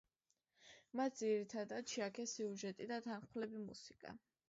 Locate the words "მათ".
1.01-1.19